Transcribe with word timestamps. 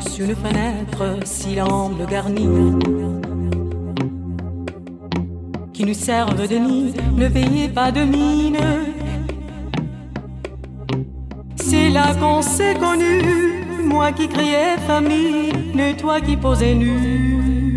sur 0.00 0.24
une 0.24 0.36
fenêtre, 0.36 1.18
si 1.24 1.54
l'angle 1.54 2.06
garni, 2.06 2.48
qui 5.72 5.84
nous 5.84 5.94
servent 5.94 6.46
de 6.46 6.56
nid, 6.56 6.94
ne 7.16 7.26
veillez 7.26 7.68
pas 7.68 7.90
de 7.90 8.02
mine. 8.02 8.58
C'est 11.56 11.90
là 11.90 12.14
qu'on 12.20 12.42
s'est 12.42 12.74
connu, 12.74 13.22
moi 13.84 14.12
qui 14.12 14.28
criais 14.28 14.76
famille, 14.86 15.52
ne 15.74 15.92
toi 15.98 16.20
qui 16.20 16.36
posais 16.36 16.74
nu. 16.74 17.67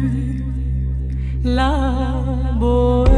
La 1.43 2.53
bohème, 2.59 3.10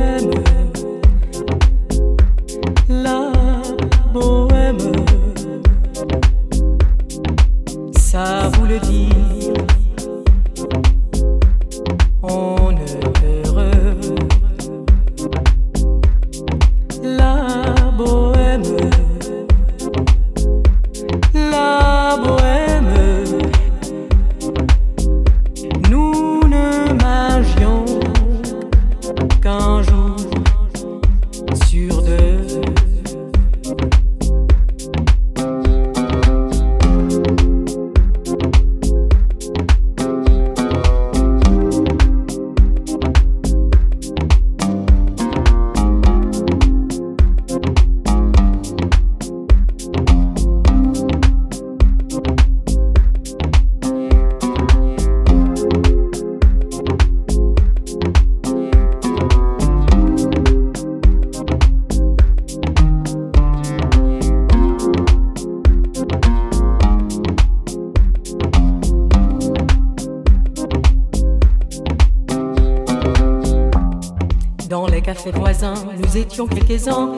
quelques-uns 76.41 77.11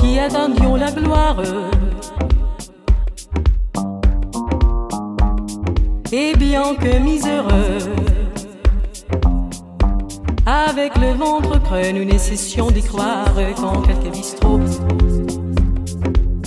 qui 0.00 0.18
attendions 0.18 0.76
la 0.76 0.90
gloire. 0.90 1.42
Et 6.10 6.34
bien 6.36 6.74
que 6.74 6.98
miséreux, 6.98 7.78
avec 10.46 10.96
le 10.96 11.12
ventre 11.12 11.60
creux, 11.62 11.92
nous 11.92 12.04
ne 12.04 12.16
cessions 12.16 12.70
d'y 12.70 12.82
croire 12.82 13.34
quand 13.56 13.82
quelques 13.82 14.10
bistrots, 14.10 14.60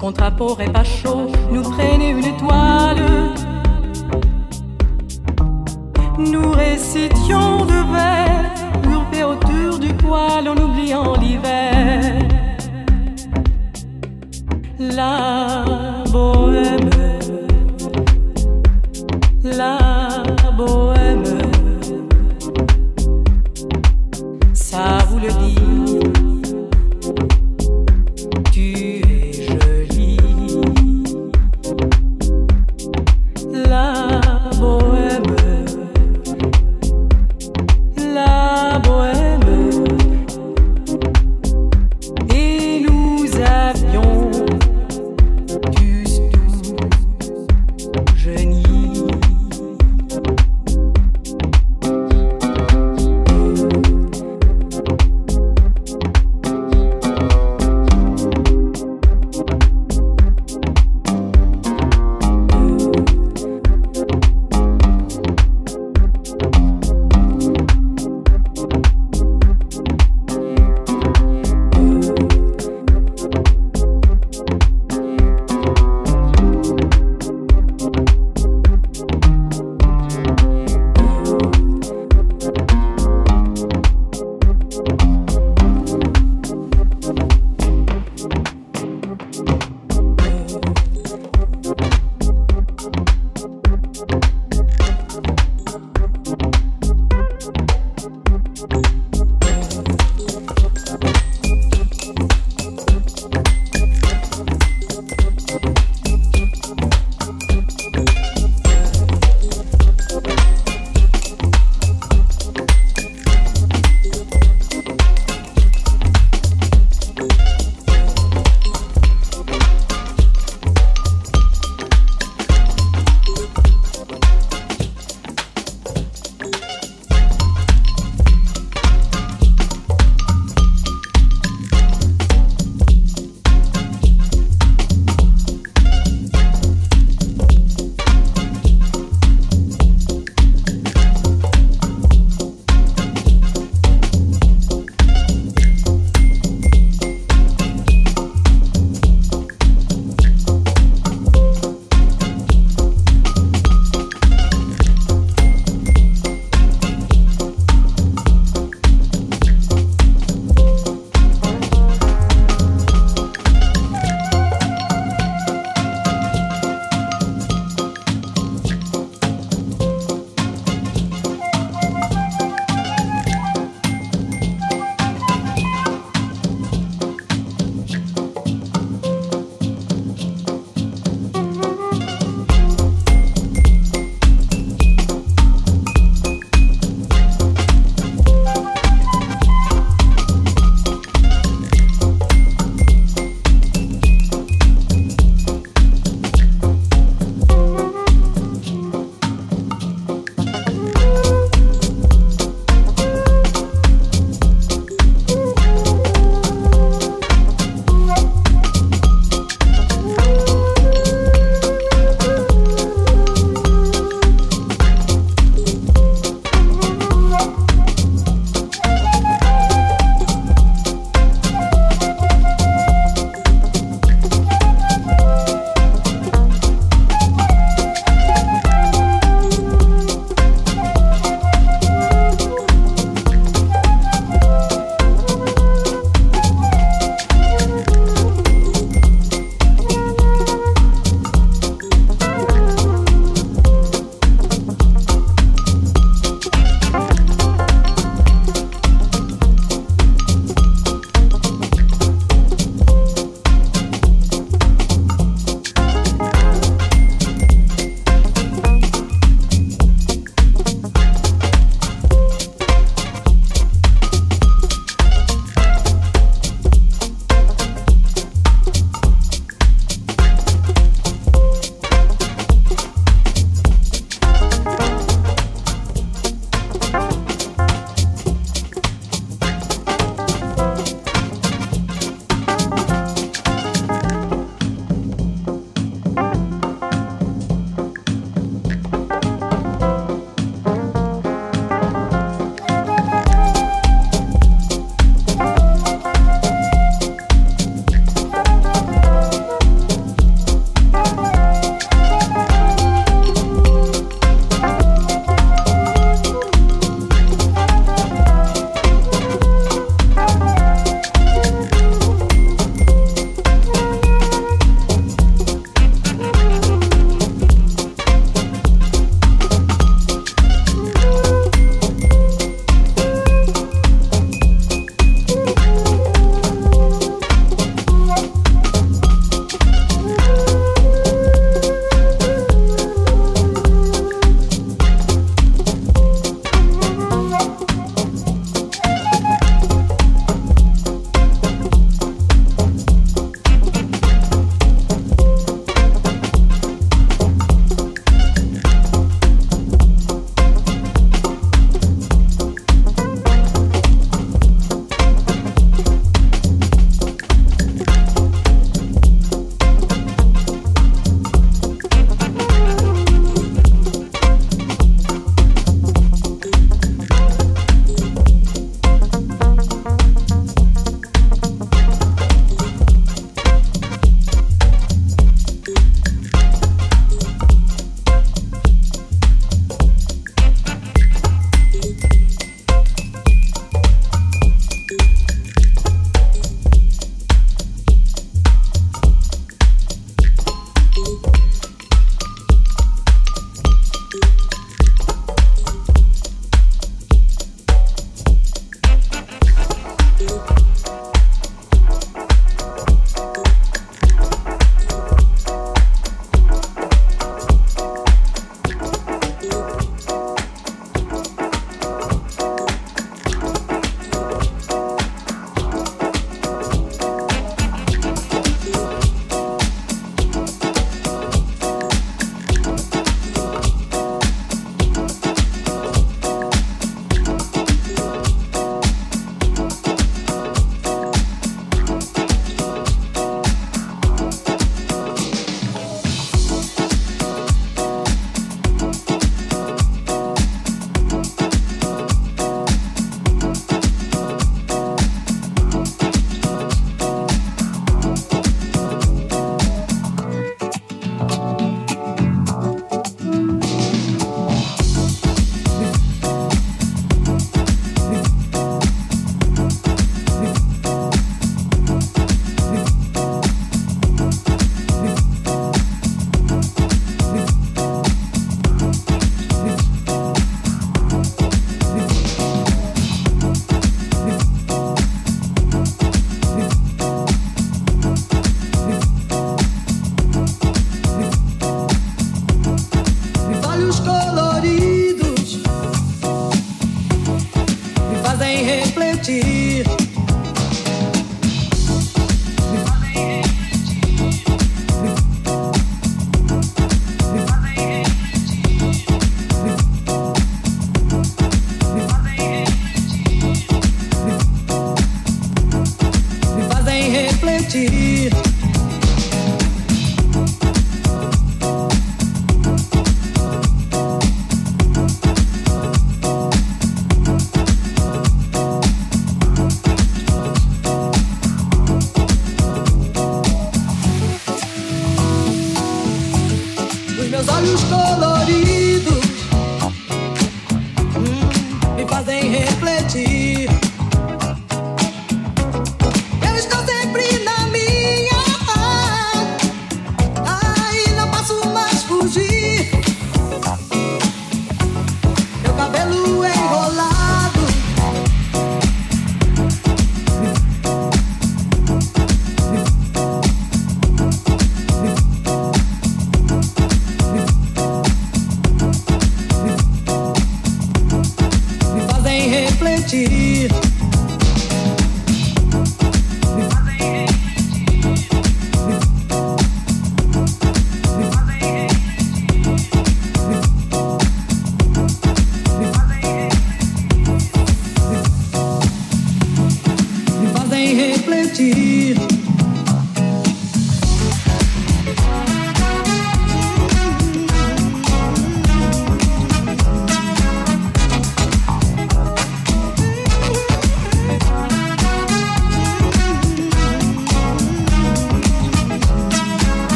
contre 0.00 0.24
et 0.60 0.70
pas 0.70 0.84
chaud, 0.84 1.30
nous 1.52 1.62
prenaient 1.62 2.10
une 2.10 2.36
toile. 2.36 3.06
Nous 6.18 6.50
récitions 6.50 7.64
de 7.66 7.92
vers 7.92 8.31
autour 9.32 9.78
du 9.78 9.92
poil 9.94 10.48
en 10.48 10.56
oubliant 10.56 11.14
l'hiver. 11.16 12.12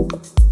you 0.00 0.49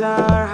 are 0.00 0.45